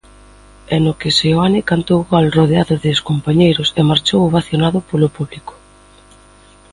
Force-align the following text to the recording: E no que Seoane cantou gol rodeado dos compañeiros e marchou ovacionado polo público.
E 0.75 0.77
no 0.85 0.93
que 0.99 1.15
Seoane 1.17 1.67
cantou 1.71 1.99
gol 2.11 2.25
rodeado 2.37 2.75
dos 2.85 2.99
compañeiros 3.09 3.67
e 3.79 3.81
marchou 3.89 4.19
ovacionado 4.23 4.79
polo 4.89 5.09
público. 5.17 5.53